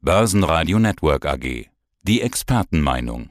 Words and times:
Börsenradio 0.00 0.78
Network 0.78 1.26
AG. 1.26 1.66
Die 2.02 2.20
Expertenmeinung. 2.20 3.30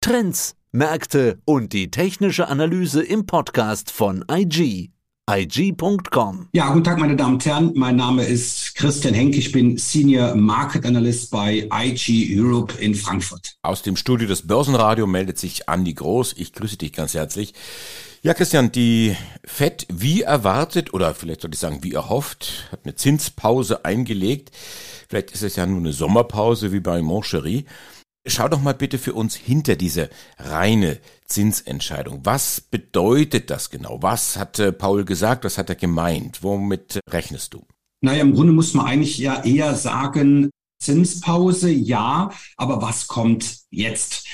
Trends, 0.00 0.56
Märkte 0.72 1.38
und 1.44 1.72
die 1.72 1.92
technische 1.92 2.48
Analyse 2.48 3.04
im 3.04 3.24
Podcast 3.24 3.92
von 3.92 4.24
IG. 4.28 4.90
IG.com. 5.30 6.48
Ja, 6.52 6.70
guten 6.70 6.82
Tag, 6.82 6.98
meine 6.98 7.14
Damen 7.14 7.34
und 7.34 7.46
Herren. 7.46 7.72
Mein 7.76 7.94
Name 7.94 8.24
ist 8.24 8.74
Christian 8.74 9.14
Henk. 9.14 9.36
Ich 9.36 9.52
bin 9.52 9.78
Senior 9.78 10.34
Market 10.34 10.84
Analyst 10.86 11.30
bei 11.30 11.68
IG 11.72 12.36
Europe 12.36 12.74
in 12.82 12.96
Frankfurt. 12.96 13.56
Aus 13.62 13.82
dem 13.82 13.94
Studio 13.94 14.26
des 14.26 14.44
Börsenradio 14.44 15.06
meldet 15.06 15.38
sich 15.38 15.68
Andi 15.68 15.94
Groß. 15.94 16.34
Ich 16.36 16.52
grüße 16.52 16.78
dich 16.78 16.92
ganz 16.94 17.14
herzlich. 17.14 17.54
Ja, 18.22 18.34
Christian, 18.34 18.72
die 18.72 19.16
FED 19.44 19.86
wie 19.92 20.22
erwartet 20.22 20.92
oder 20.92 21.14
vielleicht 21.14 21.42
sollte 21.42 21.54
ich 21.54 21.60
sagen 21.60 21.84
wie 21.84 21.92
erhofft, 21.92 22.68
hat 22.72 22.80
eine 22.82 22.96
Zinspause 22.96 23.84
eingelegt. 23.84 24.50
Vielleicht 25.08 25.30
ist 25.30 25.42
es 25.42 25.56
ja 25.56 25.66
nur 25.66 25.78
eine 25.78 25.92
Sommerpause 25.92 26.72
wie 26.72 26.80
bei 26.80 27.00
Moncherie. 27.00 27.64
Schau 28.26 28.48
doch 28.48 28.60
mal 28.60 28.74
bitte 28.74 28.98
für 28.98 29.14
uns 29.14 29.34
hinter 29.34 29.76
diese 29.76 30.10
reine 30.38 30.98
Zinsentscheidung. 31.26 32.20
Was 32.24 32.60
bedeutet 32.60 33.48
das 33.48 33.70
genau? 33.70 34.02
Was 34.02 34.36
hat 34.36 34.58
äh, 34.58 34.72
Paul 34.72 35.04
gesagt? 35.04 35.44
Was 35.44 35.56
hat 35.56 35.70
er 35.70 35.76
gemeint? 35.76 36.42
Womit 36.42 37.00
rechnest 37.10 37.54
du? 37.54 37.66
Naja, 38.02 38.20
im 38.20 38.34
Grunde 38.34 38.52
muss 38.52 38.74
man 38.74 38.86
eigentlich 38.86 39.18
ja 39.18 39.42
eher 39.44 39.74
sagen, 39.74 40.50
Zinspause, 40.80 41.70
ja, 41.70 42.30
aber 42.56 42.82
was 42.82 43.08
kommt 43.08 43.58
jetzt? 43.70 44.26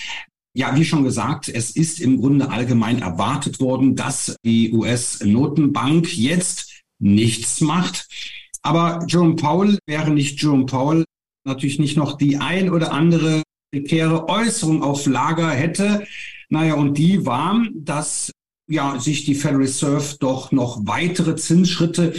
Ja, 0.56 0.76
wie 0.76 0.84
schon 0.84 1.04
gesagt, 1.04 1.48
es 1.48 1.70
ist 1.70 2.00
im 2.00 2.20
Grunde 2.20 2.50
allgemein 2.50 3.00
erwartet 3.00 3.60
worden, 3.60 3.96
dass 3.96 4.36
die 4.44 4.72
US-Notenbank 4.72 6.16
jetzt 6.16 6.82
nichts 7.00 7.60
macht. 7.60 8.06
Aber 8.64 9.04
Jerome 9.06 9.36
Powell 9.36 9.78
wäre 9.86 10.10
nicht 10.10 10.40
Jerome 10.42 10.66
Powell, 10.66 11.04
natürlich 11.46 11.78
nicht 11.78 11.96
noch 11.96 12.16
die 12.16 12.38
ein 12.38 12.70
oder 12.70 12.92
andere 12.92 13.42
prekäre 13.70 14.28
Äußerung 14.28 14.82
auf 14.82 15.06
Lager 15.06 15.50
hätte. 15.50 16.06
Naja, 16.48 16.74
und 16.74 16.96
die 16.96 17.26
war, 17.26 17.62
dass 17.74 18.32
ja, 18.66 18.98
sich 18.98 19.24
die 19.24 19.34
Federal 19.34 19.62
Reserve 19.62 20.16
doch 20.18 20.50
noch 20.50 20.86
weitere 20.86 21.36
Zinsschritte 21.36 22.14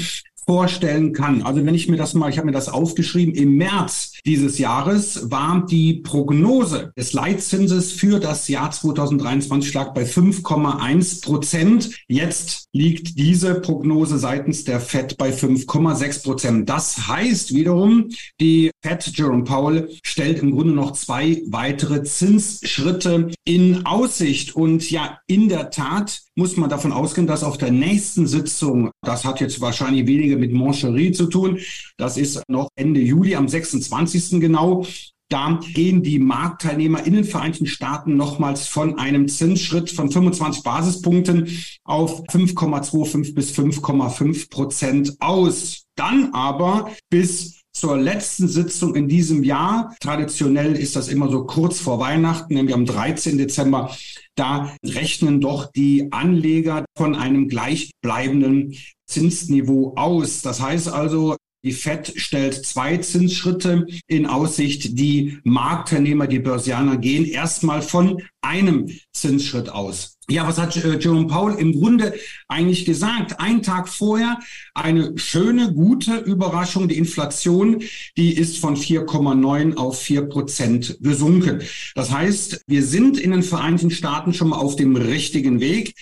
vorstellen 0.46 1.14
kann. 1.14 1.42
Also 1.44 1.66
wenn 1.66 1.76
ich 1.76 1.90
mir 1.90 1.98
das 1.98 2.14
mal, 2.14 2.30
ich 2.30 2.38
habe 2.38 2.46
mir 2.46 2.52
das 2.52 2.70
aufgeschrieben, 2.70 3.34
im 3.34 3.56
März 3.56 4.14
dieses 4.26 4.58
Jahres 4.58 5.30
war 5.32 5.66
die 5.66 5.96
Prognose 5.96 6.92
des 6.98 7.14
Leitzinses 7.14 7.92
für 7.92 8.20
das 8.20 8.48
Jahr 8.48 8.72
2023 8.72 9.73
lag 9.73 9.94
bei 9.94 10.04
5,1 10.04 11.23
Prozent. 11.23 11.92
Jetzt 12.08 12.68
liegt 12.73 13.18
diese 13.18 13.56
Prognose 13.56 14.18
seitens 14.18 14.64
der 14.64 14.80
Fed 14.80 15.18
bei 15.18 15.30
5,6 15.30 16.23
Prozent. 16.23 16.70
Das 16.70 17.08
heißt 17.08 17.54
wiederum, 17.54 18.10
die 18.40 18.72
Fed, 18.84 19.12
Jerome 19.16 19.44
Powell, 19.44 19.90
stellt 20.04 20.40
im 20.40 20.52
Grunde 20.52 20.73
noch 20.73 20.92
zwei 20.92 21.42
weitere 21.48 22.04
Zinsschritte 22.04 23.32
in 23.46 23.86
Aussicht. 23.86 24.56
Und 24.56 24.90
ja, 24.90 25.20
in 25.28 25.50
der 25.50 25.70
Tat 25.70 26.22
muss 26.36 26.58
man 26.58 26.69
davon 26.69 26.91
ausgehen, 26.91 27.28
dass 27.28 27.44
auf 27.44 27.58
der 27.58 27.72
nächsten 27.72 28.28
Sitzung, 28.28 28.91
das 29.02 29.23
hat 29.23 29.39
jetzt 29.39 29.61
wahrscheinlich 29.61 30.05
weniger 30.05 30.38
mit 30.38 30.53
Moncherie 30.53 31.11
zu 31.11 31.27
tun, 31.27 31.59
das 31.97 32.17
ist 32.17 32.44
noch 32.47 32.67
Ende 32.75 33.00
Juli 33.00 33.36
am 33.36 33.47
26. 33.47 34.42
genau, 34.42 34.86
da 35.30 35.59
gehen 35.73 36.03
die 36.03 36.19
Marktteilnehmer 36.19 37.03
in 37.03 37.14
den 37.14 37.23
Vereinigten 37.23 37.66
Staaten 37.66 38.16
nochmals 38.16 38.67
von 38.67 39.00
einem 39.00 39.27
Zinsschritt 39.27 39.89
von 39.89 40.11
25 40.11 40.61
Basispunkten 40.61 41.50
auf 41.83 42.23
5,25 42.25 43.33
bis 43.33 43.52
5,5 43.58 44.49
Prozent 44.52 45.16
aus. 45.20 45.86
Dann 45.95 46.31
aber 46.33 46.92
bis 47.09 47.64
zur 47.76 47.98
letzten 47.98 48.48
Sitzung 48.48 48.95
in 48.95 49.08
diesem 49.09 49.44
Jahr. 49.44 49.95
Traditionell 50.00 50.76
ist 50.76 50.95
das 50.95 51.09
immer 51.09 51.30
so 51.30 51.45
kurz 51.45 51.80
vor 51.80 52.00
Weihnachten, 52.00 52.54
nämlich 52.54 52.73
am 52.73 52.86
13. 52.86 53.38
Dezember. 53.38 53.95
Da 54.36 54.73
rechnen 54.84 55.42
doch 55.42 55.72
die 55.72 56.08
Anleger 56.12 56.86
von 56.98 57.16
einem 57.16 57.50
gleichbleibenden 57.50 58.76
Zinsniveau 59.08 59.94
aus. 59.98 60.42
Das 60.42 60.61
heißt 60.61 60.88
also, 60.88 61.36
die 61.65 61.73
FED 61.73 62.14
stellt 62.15 62.65
zwei 62.65 62.98
Zinsschritte 62.98 63.87
in 64.08 64.27
Aussicht. 64.27 64.99
Die 64.99 65.39
Marktteilnehmer, 65.43 66.27
die 66.27 66.39
Börsianer 66.39 66.98
gehen 66.98 67.26
erstmal 67.26 67.81
von 67.81 68.21
einem 68.42 68.89
Zinsschritt 69.11 69.70
aus. 69.70 70.15
Ja, 70.27 70.48
was 70.48 70.58
hat 70.58 70.75
äh, 70.77 70.98
Jerome 70.98 71.27
Powell 71.27 71.55
im 71.58 71.73
Grunde 71.73 72.14
eigentlich 72.48 72.86
gesagt? 72.86 73.39
Ein 73.39 73.61
Tag 73.61 73.87
vorher 73.89 74.39
eine 74.73 75.17
schöne, 75.17 75.73
gute 75.73 76.17
Überraschung. 76.17 76.87
Die 76.87 76.98
Inflation, 76.98 77.83
die 78.17 78.33
ist 78.33 78.58
von 78.58 78.75
4,9 78.75 79.75
auf 79.75 79.99
4 80.02 80.23
Prozent 80.23 80.98
gesunken. 80.99 81.61
Das 81.93 82.11
heißt, 82.11 82.64
wir 82.65 82.83
sind 82.83 83.20
in 83.20 83.31
den 83.31 83.43
Vereinigten 83.43 83.92
Staaten 83.92 84.33
schon 84.33 84.49
mal 84.49 84.58
auf 84.58 84.75
dem 84.75 84.95
richtigen 84.95 85.59
Weg. 85.59 85.93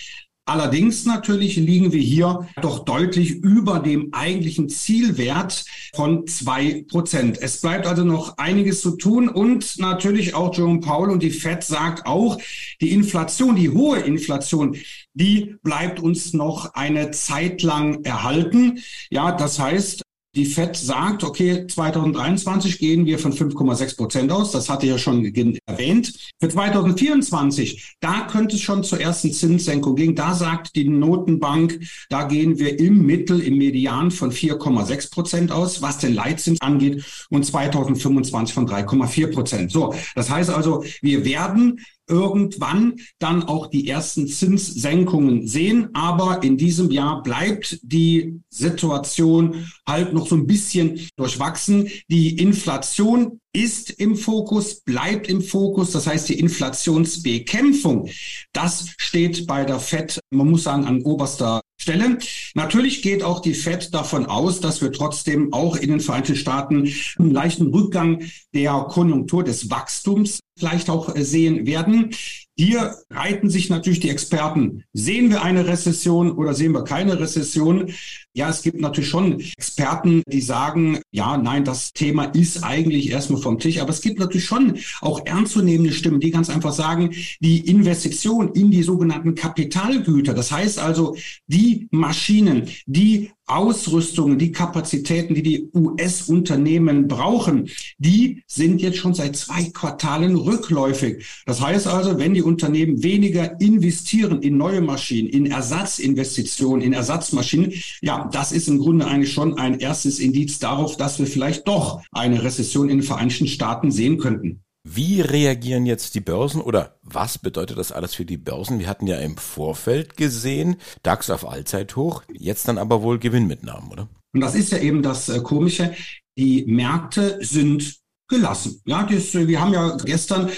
Allerdings 0.45 1.05
natürlich 1.05 1.55
liegen 1.55 1.93
wir 1.93 2.01
hier 2.01 2.47
doch 2.61 2.83
deutlich 2.83 3.31
über 3.31 3.79
dem 3.79 4.09
eigentlichen 4.13 4.67
Zielwert 4.67 5.63
von 5.95 6.27
zwei 6.27 6.83
Prozent. 6.89 7.37
Es 7.41 7.61
bleibt 7.61 7.87
also 7.87 8.03
noch 8.03 8.37
einiges 8.37 8.81
zu 8.81 8.97
tun 8.97 9.29
und 9.29 9.79
natürlich 9.79 10.35
auch 10.35 10.53
Jerome 10.53 10.81
Powell 10.81 11.11
und 11.11 11.23
die 11.23 11.31
Fed 11.31 11.63
sagt 11.63 12.05
auch, 12.05 12.37
die 12.81 12.91
Inflation, 12.91 13.55
die 13.55 13.69
hohe 13.69 13.99
Inflation, 13.99 14.75
die 15.13 15.55
bleibt 15.63 16.01
uns 16.01 16.33
noch 16.33 16.73
eine 16.73 17.11
Zeit 17.11 17.61
lang 17.61 18.03
erhalten. 18.03 18.79
Ja, 19.09 19.31
das 19.31 19.59
heißt, 19.59 20.02
die 20.35 20.45
FED 20.45 20.75
sagt, 20.75 21.23
okay, 21.23 21.67
2023 21.67 22.79
gehen 22.79 23.05
wir 23.05 23.19
von 23.19 23.33
5,6 23.33 23.97
Prozent 23.97 24.31
aus. 24.31 24.51
Das 24.51 24.67
hatte 24.67 24.87
ja 24.87 24.97
schon 24.97 25.23
erwähnt. 25.65 26.13
Für 26.39 26.49
2024, 26.49 27.97
da 27.99 28.21
könnte 28.21 28.55
es 28.55 28.61
schon 28.61 28.83
zur 28.83 28.99
ersten 28.99 29.31
Zinssenkung 29.31 29.95
gehen. 29.95 30.15
Da 30.15 30.33
sagt 30.33 30.75
die 30.75 30.89
Notenbank, 30.89 31.79
da 32.09 32.23
gehen 32.23 32.57
wir 32.57 32.79
im 32.79 33.05
Mittel, 33.05 33.41
im 33.41 33.57
Median 33.57 34.09
von 34.09 34.31
4,6 34.31 35.11
Prozent 35.11 35.51
aus, 35.51 35.81
was 35.83 35.99
den 35.99 36.15
Leitzins 36.15 36.59
angeht, 36.61 37.03
und 37.29 37.45
2025 37.45 38.55
von 38.55 38.67
3,4 38.67 39.31
Prozent. 39.31 39.71
So, 39.71 39.93
das 40.15 40.31
heißt 40.31 40.49
also, 40.49 40.83
wir 41.01 41.25
werden 41.25 41.79
irgendwann 42.07 42.95
dann 43.19 43.43
auch 43.43 43.67
die 43.67 43.87
ersten 43.87 44.27
Zinssenkungen 44.27 45.47
sehen. 45.47 45.89
Aber 45.93 46.43
in 46.43 46.57
diesem 46.57 46.91
Jahr 46.91 47.23
bleibt 47.23 47.79
die 47.83 48.39
Situation 48.49 49.67
halt 49.87 50.13
noch 50.13 50.27
so 50.27 50.35
ein 50.35 50.47
bisschen 50.47 50.99
durchwachsen. 51.15 51.89
Die 52.09 52.37
Inflation 52.37 53.39
ist 53.53 53.91
im 53.91 54.15
Fokus, 54.15 54.81
bleibt 54.81 55.29
im 55.29 55.41
Fokus. 55.41 55.91
Das 55.91 56.07
heißt, 56.07 56.27
die 56.29 56.39
Inflationsbekämpfung, 56.39 58.09
das 58.51 58.87
steht 58.97 59.45
bei 59.47 59.63
der 59.63 59.79
FED, 59.79 60.19
man 60.31 60.49
muss 60.49 60.63
sagen, 60.63 60.85
an 60.85 61.03
oberster 61.03 61.61
Stelle. 61.79 62.17
Natürlich 62.55 63.01
geht 63.01 63.23
auch 63.23 63.41
die 63.41 63.53
Fed 63.53 63.93
davon 63.93 64.25
aus, 64.25 64.59
dass 64.59 64.81
wir 64.81 64.91
trotzdem 64.91 65.53
auch 65.53 65.75
in 65.75 65.89
den 65.89 65.99
Vereinigten 65.99 66.35
Staaten 66.35 66.91
einen 67.19 67.31
leichten 67.31 67.67
Rückgang 67.67 68.23
der 68.53 68.71
Konjunktur 68.89 69.43
des 69.43 69.69
Wachstums 69.69 70.39
vielleicht 70.57 70.89
auch 70.89 71.15
äh, 71.15 71.23
sehen 71.23 71.65
werden. 71.65 72.11
Hier 72.55 72.95
reiten 73.09 73.49
sich 73.49 73.71
natürlich 73.71 73.99
die 73.99 74.11
Experten. 74.11 74.83
Sehen 74.93 75.31
wir 75.31 75.41
eine 75.41 75.65
Rezession 75.65 76.31
oder 76.31 76.53
sehen 76.53 76.73
wir 76.73 76.83
keine 76.83 77.19
Rezession? 77.19 77.91
Ja, 78.33 78.49
es 78.49 78.61
gibt 78.61 78.79
natürlich 78.79 79.09
schon 79.09 79.39
Experten, 79.57 80.21
die 80.27 80.41
sagen, 80.41 80.99
ja, 81.11 81.35
nein, 81.37 81.65
das 81.65 81.93
Thema 81.93 82.25
ist 82.25 82.63
eigentlich 82.63 83.09
erstmal 83.09 83.41
vom 83.41 83.57
Tisch. 83.57 83.79
Aber 83.79 83.89
es 83.89 84.01
gibt 84.01 84.19
natürlich 84.19 84.45
schon 84.45 84.77
auch 85.01 85.25
ernstzunehmende 85.25 85.93
Stimmen, 85.93 86.19
die 86.19 86.29
ganz 86.29 86.51
einfach 86.51 86.73
sagen, 86.73 87.15
die 87.39 87.67
Investition 87.67 88.51
in 88.53 88.69
die 88.69 88.83
sogenannten 88.83 89.33
Kapitalgüter, 89.33 90.35
das 90.35 90.51
heißt 90.51 90.77
also 90.77 91.15
die 91.47 91.87
Maschinen, 91.89 92.67
die 92.85 93.31
Ausrüstungen, 93.53 94.39
die 94.39 94.51
Kapazitäten, 94.51 95.35
die 95.35 95.43
die 95.43 95.69
US-Unternehmen 95.73 97.07
brauchen, 97.07 97.69
die 97.97 98.43
sind 98.47 98.81
jetzt 98.81 98.97
schon 98.97 99.13
seit 99.13 99.35
zwei 99.35 99.65
Quartalen 99.65 100.35
rückläufig. 100.35 101.25
Das 101.45 101.61
heißt 101.61 101.87
also, 101.87 102.17
wenn 102.17 102.33
die 102.33 102.41
Unternehmen 102.41 103.03
weniger 103.03 103.59
investieren 103.61 104.41
in 104.41 104.57
neue 104.57 104.81
Maschinen, 104.81 105.29
in 105.29 105.45
Ersatzinvestitionen, 105.45 106.81
in 106.81 106.93
Ersatzmaschinen, 106.93 107.73
ja, 108.01 108.29
das 108.31 108.51
ist 108.51 108.67
im 108.67 108.79
Grunde 108.79 109.05
eigentlich 109.05 109.33
schon 109.33 109.57
ein 109.57 109.79
erstes 109.79 110.19
Indiz 110.19 110.59
darauf, 110.59 110.97
dass 110.97 111.19
wir 111.19 111.27
vielleicht 111.27 111.67
doch 111.67 112.01
eine 112.11 112.43
Rezession 112.43 112.89
in 112.89 112.99
den 112.99 113.03
Vereinigten 113.03 113.47
Staaten 113.47 113.91
sehen 113.91 114.17
könnten. 114.17 114.63
Wie 114.85 115.21
reagieren 115.21 115.85
jetzt 115.85 116.13
die 116.13 116.19
Börsen 116.19 116.59
oder 116.59 116.99
was 117.01 117.37
bedeutet 117.37 117.77
das 117.77 117.93
alles 117.93 118.15
für 118.15 118.25
die 118.25 118.37
Börsen? 118.37 118.79
Wir 118.79 118.87
hatten 118.89 119.07
ja 119.07 119.17
im 119.17 119.37
Vorfeld 119.37 120.17
gesehen, 120.17 120.75
DAX 121.03 121.29
auf 121.29 121.47
Allzeithoch, 121.47 122.23
jetzt 122.33 122.67
dann 122.67 122.77
aber 122.77 123.01
wohl 123.01 123.17
Gewinnmitnahmen, 123.17 123.89
oder? 123.91 124.09
Und 124.33 124.41
das 124.41 124.55
ist 124.55 124.73
ja 124.73 124.79
eben 124.79 125.01
das 125.01 125.29
äh, 125.29 125.39
Komische. 125.39 125.93
Die 126.37 126.65
Märkte 126.65 127.37
sind 127.41 127.97
gelassen. 128.27 128.81
Ja, 128.85 129.03
das, 129.03 129.33
wir 129.33 129.61
haben 129.61 129.73
ja 129.73 129.95
gestern 130.03 130.49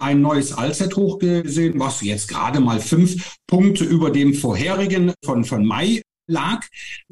ein 0.00 0.22
neues 0.22 0.52
Allzeithoch 0.52 1.18
gesehen, 1.18 1.78
was 1.78 2.00
jetzt 2.00 2.28
gerade 2.28 2.58
mal 2.60 2.80
fünf 2.80 3.36
Punkte 3.46 3.84
über 3.84 4.10
dem 4.10 4.34
vorherigen 4.34 5.12
von, 5.24 5.44
von 5.44 5.64
Mai 5.64 6.02
lag. 6.28 6.64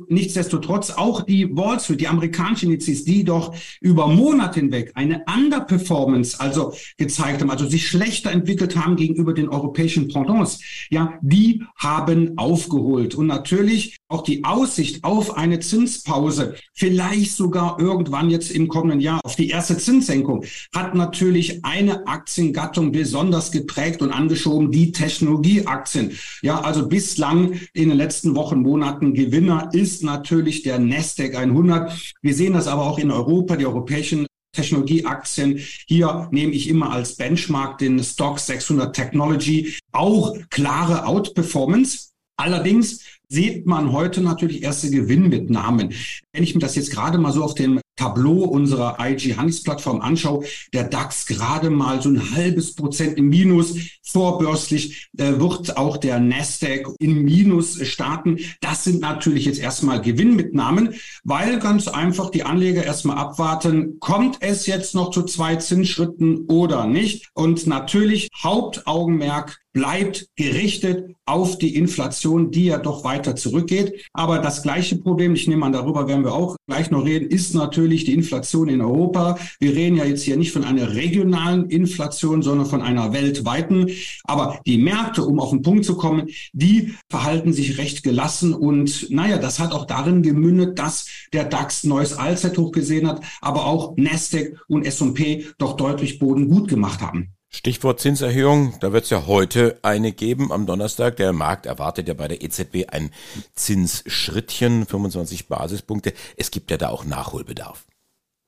Nichtsdestotrotz 0.08 0.90
auch 0.90 1.22
die 1.22 1.54
Wall 1.56 1.80
Street, 1.80 2.00
die 2.00 2.08
amerikanischen 2.08 2.70
Indizes, 2.70 3.04
die 3.04 3.24
doch 3.24 3.54
über 3.80 4.06
Monate 4.06 4.60
hinweg 4.60 4.92
eine 4.94 5.24
Underperformance 5.26 6.38
also 6.38 6.74
gezeigt 6.96 7.40
haben, 7.40 7.50
also 7.50 7.66
sich 7.66 7.88
schlechter 7.88 8.30
entwickelt 8.30 8.76
haben 8.76 8.96
gegenüber 8.96 9.34
den 9.34 9.48
europäischen 9.48 10.08
Pendants, 10.08 10.60
ja, 10.90 11.18
die 11.22 11.64
haben 11.76 12.38
aufgeholt. 12.38 13.14
Und 13.14 13.26
natürlich 13.26 13.96
auch 14.08 14.22
die 14.22 14.44
Aussicht 14.44 15.02
auf 15.04 15.36
eine 15.36 15.60
Zinspause, 15.60 16.54
vielleicht 16.74 17.32
sogar 17.32 17.80
irgendwann 17.80 18.30
jetzt 18.30 18.50
im 18.50 18.68
kommenden 18.68 19.00
Jahr 19.00 19.20
auf 19.24 19.36
die 19.36 19.48
erste 19.48 19.76
Zinssenkung, 19.78 20.44
hat 20.74 20.94
natürlich 20.94 21.64
eine 21.64 22.06
Aktiengattung 22.06 22.92
besonders 22.92 23.50
geprägt 23.50 24.02
und 24.02 24.12
angeschoben, 24.12 24.70
die 24.70 24.92
Technologieaktien. 24.92 26.12
Ja, 26.42 26.60
also 26.60 26.88
bislang 26.88 27.60
in 27.72 27.88
den 27.88 27.98
letzten 27.98 28.36
Wochen, 28.36 28.60
Monaten 28.60 29.14
Gewinner 29.14 29.70
ist 29.72 30.02
natürlich 30.02 30.62
der 30.62 30.78
Nasdaq 30.78 31.34
100. 31.34 32.14
Wir 32.22 32.34
sehen 32.34 32.52
das 32.52 32.68
aber 32.68 32.82
auch 32.82 32.98
in 32.98 33.10
Europa, 33.10 33.56
die 33.56 33.66
europäischen 33.66 34.26
Technologieaktien. 34.52 35.60
Hier 35.86 36.28
nehme 36.30 36.52
ich 36.52 36.68
immer 36.68 36.90
als 36.90 37.16
Benchmark 37.16 37.78
den 37.78 38.02
Stock 38.02 38.38
600 38.38 38.94
Technology. 38.94 39.74
Auch 39.92 40.36
klare 40.50 41.06
Outperformance. 41.06 42.15
Allerdings 42.36 43.00
sieht 43.28 43.66
man 43.66 43.92
heute 43.92 44.20
natürlich 44.20 44.62
erste 44.62 44.90
Gewinnmitnahmen. 44.90 45.92
Wenn 46.32 46.42
ich 46.42 46.54
mir 46.54 46.60
das 46.60 46.76
jetzt 46.76 46.90
gerade 46.90 47.18
mal 47.18 47.32
so 47.32 47.42
auf 47.42 47.54
dem 47.54 47.80
Tableau 47.96 48.44
unserer 48.44 48.98
IG 49.00 49.36
Handelsplattform 49.36 50.02
anschaue, 50.02 50.44
der 50.74 50.84
DAX 50.84 51.26
gerade 51.26 51.70
mal 51.70 52.02
so 52.02 52.10
ein 52.10 52.34
halbes 52.34 52.74
Prozent 52.74 53.16
im 53.16 53.30
Minus. 53.30 53.74
Vorbörslich 54.02 55.08
äh, 55.16 55.40
wird 55.40 55.76
auch 55.76 55.96
der 55.96 56.20
Nasdaq 56.20 56.94
in 56.98 57.24
Minus 57.24 57.84
starten. 57.86 58.38
Das 58.60 58.84
sind 58.84 59.00
natürlich 59.00 59.46
jetzt 59.46 59.58
erstmal 59.58 60.00
Gewinnmitnahmen, 60.02 60.94
weil 61.24 61.58
ganz 61.58 61.88
einfach 61.88 62.30
die 62.30 62.44
Anleger 62.44 62.84
erstmal 62.84 63.16
abwarten, 63.16 63.98
kommt 63.98 64.38
es 64.40 64.66
jetzt 64.66 64.94
noch 64.94 65.10
zu 65.10 65.22
zwei 65.22 65.56
Zinsschritten 65.56 66.44
oder 66.46 66.86
nicht? 66.86 67.30
Und 67.32 67.66
natürlich 67.66 68.28
Hauptaugenmerk 68.42 69.58
bleibt 69.76 70.30
gerichtet 70.36 71.14
auf 71.26 71.58
die 71.58 71.76
Inflation, 71.76 72.50
die 72.50 72.64
ja 72.64 72.78
doch 72.78 73.04
weiter 73.04 73.36
zurückgeht. 73.36 74.06
Aber 74.14 74.38
das 74.38 74.62
gleiche 74.62 74.96
Problem, 74.96 75.34
ich 75.34 75.48
nehme 75.48 75.66
an, 75.66 75.72
darüber 75.72 76.08
werden 76.08 76.24
wir 76.24 76.32
auch 76.32 76.56
gleich 76.66 76.90
noch 76.90 77.04
reden, 77.04 77.28
ist 77.28 77.54
natürlich 77.54 78.06
die 78.06 78.14
Inflation 78.14 78.70
in 78.70 78.80
Europa. 78.80 79.38
Wir 79.60 79.74
reden 79.74 79.98
ja 79.98 80.06
jetzt 80.06 80.22
hier 80.22 80.38
nicht 80.38 80.52
von 80.52 80.64
einer 80.64 80.94
regionalen 80.94 81.68
Inflation, 81.68 82.40
sondern 82.40 82.66
von 82.66 82.80
einer 82.80 83.12
weltweiten. 83.12 83.90
Aber 84.24 84.60
die 84.64 84.78
Märkte, 84.78 85.22
um 85.24 85.40
auf 85.40 85.50
den 85.50 85.60
Punkt 85.60 85.84
zu 85.84 85.98
kommen, 85.98 86.30
die 86.54 86.94
verhalten 87.10 87.52
sich 87.52 87.76
recht 87.76 88.02
gelassen. 88.02 88.54
Und 88.54 89.10
naja, 89.10 89.36
das 89.36 89.58
hat 89.58 89.72
auch 89.72 89.84
darin 89.84 90.22
gemündet, 90.22 90.78
dass 90.78 91.06
der 91.34 91.44
DAX 91.44 91.84
neues 91.84 92.14
Allzeithoch 92.14 92.72
gesehen 92.72 93.06
hat, 93.06 93.20
aber 93.42 93.66
auch 93.66 93.94
Nasdaq 93.98 94.58
und 94.68 94.86
S&P 94.86 95.44
doch 95.58 95.76
deutlich 95.76 96.18
Boden 96.18 96.48
gut 96.48 96.68
gemacht 96.68 97.02
haben. 97.02 97.35
Stichwort 97.56 98.00
Zinserhöhung, 98.00 98.74
da 98.80 98.92
wird 98.92 99.04
es 99.04 99.10
ja 99.10 99.26
heute 99.26 99.78
eine 99.80 100.12
geben 100.12 100.52
am 100.52 100.66
Donnerstag. 100.66 101.16
Der 101.16 101.32
Markt 101.32 101.64
erwartet 101.64 102.06
ja 102.06 102.12
bei 102.12 102.28
der 102.28 102.42
EZB 102.42 102.84
ein 102.88 103.10
Zinsschrittchen, 103.54 104.84
25 104.84 105.48
Basispunkte. 105.48 106.12
Es 106.36 106.50
gibt 106.50 106.70
ja 106.70 106.76
da 106.76 106.90
auch 106.90 107.06
Nachholbedarf. 107.06 107.86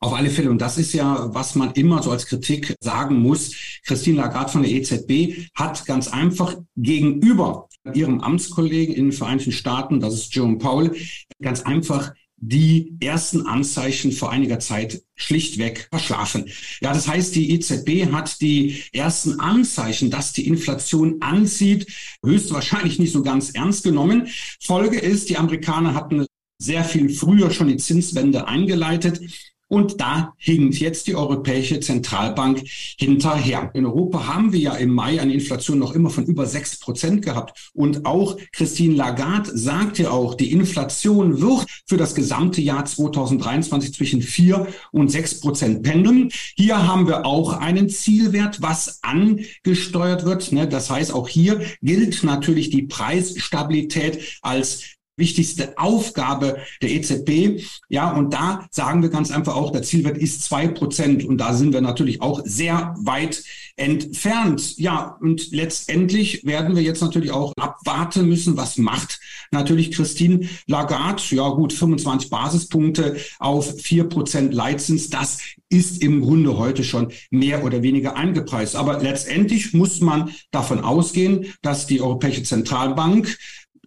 Auf 0.00 0.12
alle 0.12 0.28
Fälle. 0.28 0.50
Und 0.50 0.60
das 0.60 0.76
ist 0.76 0.92
ja, 0.92 1.34
was 1.34 1.54
man 1.54 1.72
immer 1.72 2.02
so 2.02 2.10
als 2.10 2.26
Kritik 2.26 2.74
sagen 2.80 3.18
muss. 3.20 3.80
Christine 3.86 4.18
Lagarde 4.18 4.52
von 4.52 4.62
der 4.62 4.70
EZB 4.72 5.48
hat 5.54 5.86
ganz 5.86 6.08
einfach 6.08 6.56
gegenüber 6.76 7.66
ihrem 7.94 8.20
Amtskollegen 8.20 8.94
in 8.94 9.06
den 9.06 9.12
Vereinigten 9.12 9.52
Staaten, 9.52 10.00
das 10.00 10.12
ist 10.12 10.34
Jerome 10.34 10.58
Powell, 10.58 10.94
ganz 11.40 11.62
einfach 11.62 12.12
die 12.40 12.96
ersten 13.00 13.46
Anzeichen 13.46 14.12
vor 14.12 14.30
einiger 14.30 14.60
Zeit 14.60 15.02
schlichtweg 15.16 15.88
verschlafen. 15.90 16.48
Ja, 16.80 16.92
das 16.92 17.08
heißt, 17.08 17.34
die 17.34 17.50
EZB 17.52 18.12
hat 18.12 18.40
die 18.40 18.82
ersten 18.92 19.40
Anzeichen, 19.40 20.10
dass 20.10 20.32
die 20.32 20.46
Inflation 20.46 21.20
anzieht, 21.20 21.86
höchstwahrscheinlich 22.24 22.98
nicht 22.98 23.12
so 23.12 23.22
ganz 23.22 23.50
ernst 23.50 23.82
genommen. 23.82 24.28
Folge 24.60 24.98
ist, 24.98 25.28
die 25.28 25.36
Amerikaner 25.36 25.94
hatten 25.94 26.26
sehr 26.60 26.84
viel 26.84 27.08
früher 27.10 27.50
schon 27.50 27.68
die 27.68 27.76
Zinswende 27.76 28.46
eingeleitet. 28.46 29.20
Und 29.68 30.00
da 30.00 30.34
hinkt 30.38 30.78
jetzt 30.78 31.06
die 31.06 31.14
Europäische 31.14 31.80
Zentralbank 31.80 32.62
hinterher. 32.98 33.70
In 33.74 33.84
Europa 33.84 34.26
haben 34.26 34.52
wir 34.52 34.60
ja 34.60 34.74
im 34.74 34.90
Mai 34.90 35.20
eine 35.20 35.34
Inflation 35.34 35.78
noch 35.78 35.94
immer 35.94 36.10
von 36.10 36.24
über 36.24 36.46
sechs 36.46 36.78
Prozent 36.78 37.22
gehabt. 37.22 37.70
Und 37.74 38.06
auch 38.06 38.38
Christine 38.52 38.94
Lagarde 38.94 39.56
sagte 39.56 40.10
auch, 40.10 40.34
die 40.34 40.52
Inflation 40.52 41.40
wird 41.40 41.66
für 41.86 41.98
das 41.98 42.14
gesamte 42.14 42.62
Jahr 42.62 42.84
2023 42.84 43.92
zwischen 43.92 44.22
vier 44.22 44.66
und 44.90 45.10
sechs 45.10 45.40
Prozent 45.40 45.82
pendeln. 45.82 46.30
Hier 46.56 46.86
haben 46.86 47.06
wir 47.06 47.26
auch 47.26 47.52
einen 47.52 47.90
Zielwert, 47.90 48.62
was 48.62 49.00
angesteuert 49.02 50.24
wird. 50.24 50.52
Ne? 50.52 50.66
Das 50.66 50.90
heißt, 50.90 51.12
auch 51.12 51.28
hier 51.28 51.60
gilt 51.82 52.24
natürlich 52.24 52.70
die 52.70 52.82
Preisstabilität 52.82 54.38
als 54.40 54.97
wichtigste 55.18 55.76
Aufgabe 55.76 56.58
der 56.80 56.90
EZB. 56.90 57.62
Ja, 57.88 58.12
und 58.12 58.32
da 58.32 58.66
sagen 58.70 59.02
wir 59.02 59.10
ganz 59.10 59.30
einfach 59.30 59.56
auch, 59.56 59.72
der 59.72 59.82
Zielwert 59.82 60.16
ist 60.16 60.42
zwei 60.42 60.68
Prozent. 60.68 61.24
Und 61.24 61.38
da 61.38 61.54
sind 61.54 61.72
wir 61.72 61.80
natürlich 61.80 62.22
auch 62.22 62.40
sehr 62.44 62.94
weit 63.02 63.42
entfernt. 63.76 64.76
Ja, 64.78 65.16
und 65.20 65.50
letztendlich 65.50 66.44
werden 66.44 66.76
wir 66.76 66.82
jetzt 66.82 67.02
natürlich 67.02 67.30
auch 67.30 67.52
abwarten 67.56 68.28
müssen, 68.28 68.56
was 68.56 68.76
macht 68.78 69.20
natürlich 69.50 69.92
Christine 69.92 70.48
Lagarde. 70.66 71.22
Ja, 71.30 71.48
gut, 71.50 71.72
25 71.72 72.30
Basispunkte 72.30 73.16
auf 73.38 73.80
vier 73.80 74.04
Prozent 74.04 74.54
Leitzins. 74.54 75.10
Das 75.10 75.38
ist 75.68 76.02
im 76.02 76.22
Grunde 76.22 76.58
heute 76.58 76.84
schon 76.84 77.12
mehr 77.30 77.64
oder 77.64 77.82
weniger 77.82 78.16
eingepreist. 78.16 78.76
Aber 78.76 79.00
letztendlich 79.00 79.74
muss 79.74 80.00
man 80.00 80.30
davon 80.50 80.80
ausgehen, 80.80 81.46
dass 81.62 81.86
die 81.86 82.00
Europäische 82.00 82.42
Zentralbank 82.42 83.38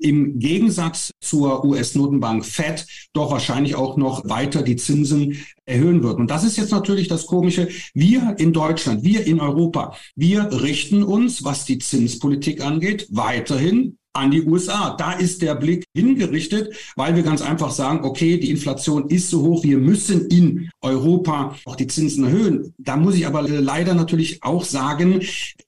im 0.02 0.40
Gegensatz 0.40 1.12
zur 1.22 1.64
US-Notenbank 1.64 2.46
Fed 2.46 2.86
doch 3.14 3.32
wahrscheinlich 3.32 3.76
auch 3.76 3.98
noch 3.98 4.28
weiter 4.28 4.64
die 4.64 4.76
Zinsen 4.76 5.46
erhöhen 5.66 6.04
wird. 6.04 6.18
Und 6.18 6.30
das 6.30 6.44
ist 6.44 6.58
jetzt 6.58 6.72
natürlich 6.72 7.08
das 7.08 7.26
Komische. 7.26 7.70
Wir 7.94 8.36
in 8.40 8.54
Deutschland, 8.54 9.04
wir 9.04 9.26
in 9.26 9.40
Europa, 9.40 9.96
wir 10.16 10.52
richten 10.62 11.04
uns, 11.04 11.44
was 11.44 11.66
die 11.66 11.78
Zinspolitik 11.80 12.62
angeht, 12.64 13.08
weiterhin 13.10 13.98
an 14.14 14.32
die 14.32 14.44
USA. 14.44 14.96
Da 14.98 15.14
ist 15.14 15.42
der 15.42 15.56
Blick 15.56 15.86
hingerichtet, 15.94 16.76
weil 16.96 17.16
wir 17.16 17.24
ganz 17.24 17.42
einfach 17.42 17.72
sagen, 17.72 18.04
okay, 18.04 18.38
die 18.38 18.50
Inflation 18.50 19.10
ist 19.10 19.30
so 19.30 19.42
hoch, 19.42 19.64
wir 19.64 19.78
müssen 19.78 20.28
in 20.28 20.70
Europa 20.82 21.56
auch 21.66 21.76
die 21.76 21.88
Zinsen 21.88 22.26
erhöhen. 22.26 22.74
Da 22.78 22.98
muss 22.98 23.16
ich 23.16 23.26
aber 23.26 23.44
leider 23.44 23.94
natürlich 23.94 24.44
auch 24.44 24.64
sagen, 24.64 25.22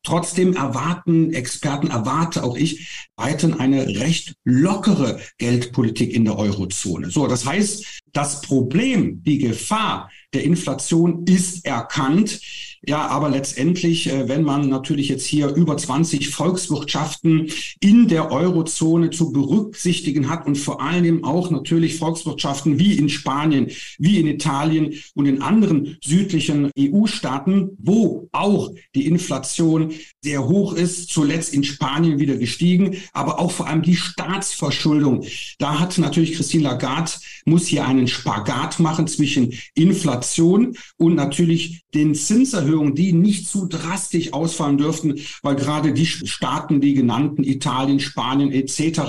trotzdem 0.03 0.55
erwarten 0.55 1.33
Experten, 1.33 1.87
erwarte 1.87 2.43
auch 2.43 2.57
ich 2.57 3.07
weiterhin 3.15 3.59
eine 3.59 3.87
recht 3.87 4.35
lockere 4.43 5.19
Geldpolitik 5.37 6.13
in 6.13 6.25
der 6.25 6.37
Eurozone. 6.37 7.11
So, 7.11 7.27
das 7.27 7.45
heißt, 7.45 8.01
das 8.13 8.41
Problem, 8.41 9.23
die 9.23 9.39
Gefahr 9.39 10.09
der 10.33 10.43
Inflation 10.43 11.25
ist 11.25 11.65
erkannt. 11.65 12.39
Ja, 12.85 13.07
aber 13.07 13.29
letztendlich, 13.29 14.11
äh, 14.11 14.27
wenn 14.27 14.43
man 14.43 14.67
natürlich 14.67 15.07
jetzt 15.07 15.25
hier 15.25 15.47
über 15.47 15.77
20 15.77 16.29
Volkswirtschaften 16.29 17.49
in 17.79 18.09
der 18.09 18.29
Eurozone 18.29 19.09
zu 19.09 19.31
berücksichtigen 19.31 20.27
hat 20.29 20.45
und 20.45 20.57
vor 20.57 20.81
allem 20.81 21.23
auch 21.23 21.49
natürlich 21.49 21.97
Volkswirtschaften 21.97 22.79
wie 22.79 22.97
in 22.97 23.07
Spanien, 23.07 23.71
wie 23.99 24.19
in 24.19 24.27
Italien 24.27 24.95
und 25.15 25.27
in 25.27 25.41
anderen 25.41 25.97
südlichen 26.03 26.71
EU-Staaten, 26.77 27.69
wo 27.77 28.27
auch 28.33 28.69
die 28.95 29.07
Inflation 29.07 29.93
sehr 30.21 30.45
hoch 30.45 30.73
ist, 30.73 31.07
zuletzt 31.07 31.53
in 31.53 31.63
Spanien 31.63 32.19
wieder 32.19 32.35
gestiegen, 32.35 32.97
aber 33.13 33.39
auch 33.39 33.51
vor 33.51 33.67
allem 33.67 33.81
die 33.81 33.95
Staatsverschuldung. 33.95 35.23
Da 35.57 35.79
hat 35.79 35.97
natürlich 35.97 36.33
Christine 36.33 36.63
Lagarde, 36.63 37.11
muss 37.45 37.67
hier 37.67 37.85
einen 37.85 38.02
Spagat 38.07 38.79
machen 38.79 39.07
zwischen 39.07 39.53
Inflation 39.75 40.75
und 40.97 41.15
natürlich 41.15 41.83
den 41.93 42.15
Zinserhöhungen, 42.15 42.95
die 42.95 43.13
nicht 43.13 43.47
zu 43.47 43.67
drastisch 43.67 44.33
ausfallen 44.33 44.77
dürften, 44.77 45.19
weil 45.41 45.55
gerade 45.55 45.93
die 45.93 46.05
Staaten, 46.05 46.81
die 46.81 46.93
genannten, 46.93 47.43
Italien, 47.43 47.99
Spanien 47.99 48.51
etc., 48.51 49.01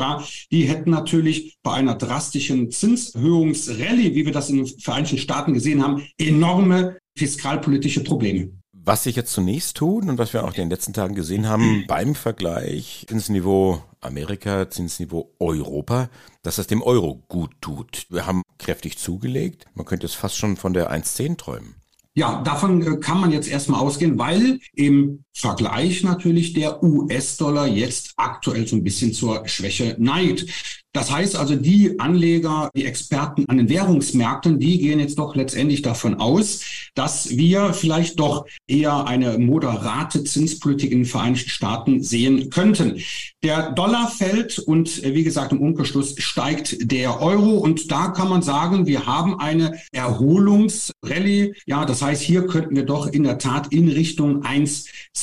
die 0.51 0.65
hätten 0.65 0.91
natürlich 0.91 1.57
bei 1.63 1.73
einer 1.73 1.95
drastischen 1.95 2.71
Zinserhöhungsrallye, 2.71 4.15
wie 4.15 4.25
wir 4.25 4.33
das 4.33 4.51
in 4.51 4.57
den 4.57 4.67
Vereinigten 4.67 5.19
Staaten 5.19 5.55
gesehen 5.55 5.83
haben, 5.83 6.03
enorme 6.19 6.99
fiskalpolitische 7.17 8.03
Probleme. 8.03 8.51
Was 8.87 9.05
sich 9.05 9.17
jetzt 9.17 9.33
zunächst 9.33 9.79
tun 9.79 10.11
und 10.11 10.19
was 10.19 10.35
wir 10.35 10.45
auch 10.45 10.49
in 10.49 10.65
den 10.65 10.71
letzten 10.71 10.93
Tagen 10.93 11.15
gesehen 11.15 11.49
haben 11.49 11.85
beim 11.89 12.15
Vergleich 12.15 13.07
Zinsniveau 13.09 13.83
Amerika, 14.03 14.69
Zinsniveau 14.69 15.31
Europa, 15.39 16.11
dass 16.43 16.57
das 16.57 16.67
dem 16.67 16.83
Euro 16.83 17.23
gut 17.29 17.53
tut. 17.63 18.07
Wir 18.11 18.27
haben 18.27 18.43
kräftig 18.59 18.99
zugelegt. 18.99 19.65
Man 19.73 19.87
könnte 19.87 20.05
es 20.05 20.13
fast 20.13 20.37
schon 20.37 20.59
von 20.59 20.75
der 20.75 20.93
1,10 20.93 21.39
träumen. 21.39 21.77
Ja, 22.13 22.43
davon 22.43 22.83
äh, 22.83 22.97
kann 22.99 23.21
man 23.21 23.33
jetzt 23.33 23.49
erstmal 23.49 23.81
ausgehen, 23.81 24.19
weil 24.19 24.61
im 24.75 25.24
Vergleich 25.37 26.03
natürlich 26.03 26.53
der 26.53 26.83
US-Dollar 26.83 27.67
jetzt 27.67 28.13
aktuell 28.17 28.67
so 28.67 28.77
ein 28.77 28.85
bisschen 28.85 29.13
zur 29.13 29.47
Schwäche 29.49 29.97
neigt. 29.99 30.47
Das 30.93 31.11
heißt 31.11 31.35
also, 31.35 31.57
die 31.57 31.99
Anleger, 31.99 32.71
die 32.77 32.85
Experten 32.85 33.47
an 33.49 33.57
den 33.57 33.69
Währungsmärkten, 33.69 34.61
die 34.61 34.79
gehen 34.79 35.01
jetzt 35.01 35.19
doch 35.19 35.35
letztendlich 35.35 35.83
davon 35.83 36.15
aus, 36.15 36.61
dass 36.95 37.31
wir 37.31 37.75
vielleicht 37.75 38.21
doch 38.21 38.47
eher 38.69 39.09
eine 39.09 39.39
moderate 39.39 40.23
Zinspolitik 40.23 40.93
in 40.93 41.01
den 41.01 41.05
Vereinigten 41.05 41.51
Staaten 41.51 42.01
sehen 42.01 42.49
könnten. 42.49 43.01
Der 43.43 43.73
Dollar 43.73 44.09
fällt 44.09 44.61
und 44.61 45.03
wie 45.03 45.25
gesagt, 45.25 45.51
im 45.51 45.61
Umkehrschluss 45.61 46.15
steigt 46.19 46.77
der 46.93 47.21
Euro 47.21 47.59
und 47.59 47.91
da 47.91 48.09
kann 48.09 48.29
man 48.29 48.43
sagen, 48.43 48.87
wir 48.87 49.05
haben 49.05 49.41
eine 49.41 49.81
Erholungsrallye. 49.91 51.55
Ja, 51.67 51.87
das 51.87 52.03
heißt, 52.03 52.23
hier 52.23 52.47
könnten 52.47 52.77
wir 52.77 52.85
doch 52.85 53.09
in 53.09 53.25
der 53.25 53.39
Tat 53.39 53.73
in 53.73 53.89
Richtung 53.89 54.45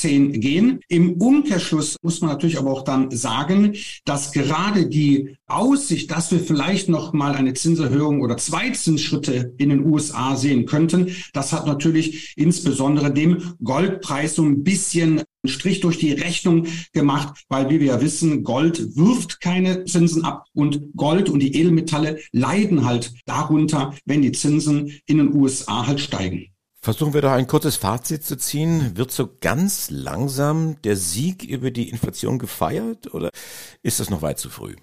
1,10 0.02 0.38
gehen. 0.38 0.80
Im 0.88 1.14
Umkehrschluss 1.14 1.96
muss 2.02 2.20
man 2.20 2.30
natürlich 2.30 2.58
aber 2.58 2.70
auch 2.70 2.82
dann 2.82 3.10
sagen, 3.10 3.74
dass 4.04 4.32
gerade 4.32 4.86
die 4.86 5.36
Aussicht, 5.46 6.10
dass 6.10 6.30
wir 6.32 6.40
vielleicht 6.40 6.88
noch 6.88 7.12
mal 7.12 7.34
eine 7.34 7.54
Zinserhöhung 7.54 8.20
oder 8.20 8.36
zwei 8.36 8.70
Zinsschritte 8.70 9.54
in 9.58 9.68
den 9.68 9.86
USA 9.86 10.36
sehen 10.36 10.66
könnten, 10.66 11.14
das 11.32 11.52
hat 11.52 11.66
natürlich 11.66 12.34
insbesondere 12.36 13.12
dem 13.12 13.54
Goldpreis 13.62 14.34
so 14.34 14.42
ein 14.42 14.62
bisschen 14.62 15.22
einen 15.42 15.52
Strich 15.52 15.80
durch 15.80 15.98
die 15.98 16.12
Rechnung 16.12 16.66
gemacht, 16.92 17.44
weil 17.48 17.68
wie 17.68 17.80
wir 17.80 17.88
ja 17.88 18.00
wissen, 18.00 18.44
Gold 18.44 18.96
wirft 18.96 19.40
keine 19.40 19.84
Zinsen 19.84 20.24
ab 20.24 20.46
und 20.54 20.94
Gold 20.96 21.28
und 21.28 21.40
die 21.40 21.56
Edelmetalle 21.56 22.20
leiden 22.30 22.84
halt 22.84 23.12
darunter, 23.26 23.94
wenn 24.04 24.22
die 24.22 24.32
Zinsen 24.32 25.00
in 25.06 25.18
den 25.18 25.34
USA 25.34 25.86
halt 25.86 26.00
steigen. 26.00 26.51
Versuchen 26.84 27.14
wir 27.14 27.22
doch 27.22 27.30
ein 27.30 27.46
kurzes 27.46 27.76
Fazit 27.76 28.24
zu 28.24 28.36
ziehen. 28.36 28.96
Wird 28.96 29.12
so 29.12 29.30
ganz 29.40 29.88
langsam 29.90 30.82
der 30.82 30.96
Sieg 30.96 31.44
über 31.44 31.70
die 31.70 31.88
Inflation 31.88 32.40
gefeiert 32.40 33.14
oder 33.14 33.30
ist 33.84 34.00
das 34.00 34.10
noch 34.10 34.20
weit 34.20 34.40
zu 34.40 34.50
früh? 34.50 34.74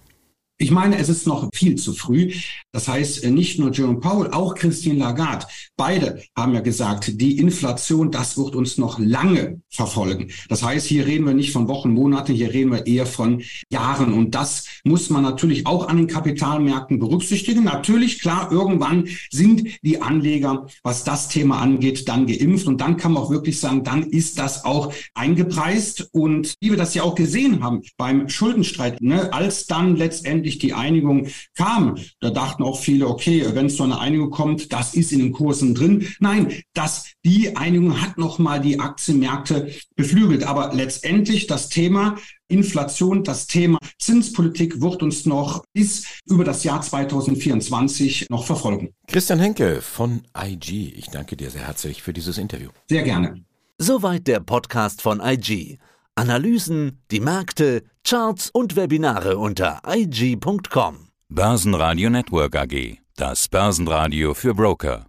Ich 0.62 0.72
meine, 0.72 0.98
es 0.98 1.08
ist 1.08 1.26
noch 1.26 1.48
viel 1.54 1.76
zu 1.76 1.94
früh. 1.94 2.34
Das 2.74 2.90
heißt, 2.90 3.24
äh, 3.24 3.32
nicht 3.32 3.60
nur 3.60 3.72
Jerome 3.72 4.02
Powell, 4.02 4.32
auch 4.32 4.56
Christine 4.56 5.00
Lagarde, 5.00 5.46
beide 5.78 6.22
haben 6.38 6.54
ja 6.54 6.60
gesagt, 6.60 7.22
die 7.22 7.38
Inflation, 7.38 8.12
das 8.12 8.38
wird 8.38 8.56
uns 8.56 8.78
noch 8.78 9.00
lange 9.00 9.62
verfolgen. 9.70 10.32
Das 10.50 10.62
heißt, 10.62 10.86
hier 10.86 11.08
reden 11.08 11.26
wir 11.26 11.34
nicht 11.34 11.54
von 11.54 11.70
Wochen, 11.70 11.92
Monaten, 11.92 12.34
hier 12.34 12.54
reden 12.54 12.74
wir 12.74 12.86
eher 12.86 13.06
von 13.06 13.42
Jahren. 13.72 14.12
Und 14.12 14.36
das 14.36 14.66
muss 14.84 15.10
man 15.10 15.24
natürlich 15.24 15.66
auch 15.66 15.88
an 15.88 15.96
den 15.96 16.08
Kapitalmärkten 16.08 17.00
berücksichtigen. 17.00 17.64
Natürlich, 17.64 18.20
klar, 18.20 18.52
irgendwann 18.52 19.08
sind 19.32 19.66
die 19.82 20.02
Anleger, 20.02 20.68
was 20.84 21.06
das 21.06 21.30
Thema 21.30 21.62
angeht, 21.62 22.10
dann 22.10 22.28
geimpft. 22.28 22.68
Und 22.68 22.82
dann 22.82 22.98
kann 22.98 23.14
man 23.14 23.24
auch 23.24 23.32
wirklich 23.32 23.62
sagen, 23.62 23.86
dann 23.86 24.04
ist 24.04 24.38
das 24.38 24.66
auch 24.66 24.92
eingepreist. 25.14 26.10
Und 26.12 26.56
wie 26.60 26.72
wir 26.72 26.78
das 26.78 26.96
ja 26.96 27.04
auch 27.04 27.16
gesehen 27.16 27.64
haben 27.64 27.82
beim 27.96 28.28
Schuldenstreit, 28.28 29.02
ne, 29.02 29.32
als 29.32 29.66
dann 29.66 29.96
letztendlich 29.96 30.49
endlich 30.50 30.58
die 30.58 30.74
Einigung 30.74 31.28
kam, 31.56 31.98
da 32.20 32.30
dachten 32.32 32.64
auch 32.64 32.80
viele, 32.80 33.08
okay, 33.08 33.46
wenn 33.54 33.68
es 33.68 33.76
zu 33.76 33.84
einer 33.84 34.00
Einigung 34.00 34.32
kommt, 34.32 34.74
das 34.74 34.96
ist 34.96 35.12
in 35.12 35.20
den 35.20 35.32
Kursen 35.32 35.76
drin. 35.76 36.08
Nein, 36.20 36.54
das, 36.74 37.06
die 37.24 37.56
Einigung 37.56 38.02
hat 38.02 38.18
nochmal 38.18 38.60
die 38.60 38.80
Aktienmärkte 38.80 39.72
beflügelt. 39.96 40.44
Aber 40.44 40.74
letztendlich 40.74 41.48
das 41.48 41.70
Thema 41.70 42.16
Inflation, 42.48 43.24
das 43.24 43.46
Thema 43.46 43.78
Zinspolitik 44.00 44.82
wird 44.82 45.04
uns 45.04 45.26
noch 45.26 45.64
bis 45.74 46.06
über 46.26 46.44
das 46.44 46.64
Jahr 46.64 46.82
2024 46.82 48.28
noch 48.30 48.46
verfolgen. 48.46 48.90
Christian 49.08 49.40
Henke 49.40 49.82
von 49.82 50.22
IG, 50.36 50.94
ich 50.96 51.08
danke 51.08 51.36
dir 51.36 51.52
sehr 51.52 51.68
herzlich 51.68 52.02
für 52.02 52.14
dieses 52.14 52.40
Interview. 52.40 52.70
Sehr 52.90 53.04
gerne. 53.04 53.44
Soweit 53.78 54.28
der 54.28 54.40
Podcast 54.40 55.02
von 55.02 55.22
IG. 55.24 55.78
Analysen, 56.20 57.02
die 57.12 57.22
Märkte, 57.22 57.84
Charts 58.04 58.50
und 58.50 58.76
Webinare 58.76 59.38
unter 59.38 59.82
IG.com. 59.88 61.08
Börsenradio 61.30 62.10
Network 62.10 62.58
AG. 62.58 62.98
Das 63.16 63.48
Börsenradio 63.48 64.34
für 64.34 64.54
Broker. 64.54 65.09